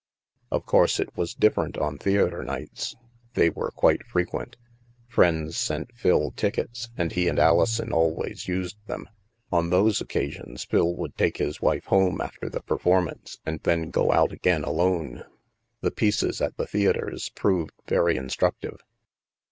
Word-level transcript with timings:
Of 0.49 0.65
course, 0.65 0.99
it 0.99 1.15
was 1.15 1.35
different 1.35 1.77
on 1.77 1.99
theatre 1.99 2.43
nights; 2.43 2.95
they 3.35 3.51
were 3.51 3.69
quite 3.69 4.03
frequent. 4.07 4.57
Friends 5.07 5.55
sent 5.57 5.95
Phil 5.95 6.31
tickets, 6.31 6.89
and 6.97 7.11
he 7.11 7.27
and 7.27 7.37
Alison 7.37 7.93
always 7.93 8.47
used 8.47 8.77
them. 8.87 9.07
On 9.51 9.69
those 9.69 10.01
occasions 10.01 10.63
Phil 10.63 10.95
would 10.95 11.15
take 11.17 11.37
his 11.37 11.61
wife 11.61 11.85
home 11.85 12.19
after 12.19 12.49
the 12.49 12.61
performance, 12.63 13.37
and 13.45 13.59
then 13.61 13.91
go 13.91 14.11
out 14.11 14.31
again 14.31 14.63
alone. 14.63 15.23
The 15.81 15.91
pieces 15.91 16.41
at 16.41 16.57
the 16.57 16.65
theatres 16.65 17.29
proved 17.35 17.71
very 17.87 18.15
instruc 18.15 18.53
tive. 18.59 18.79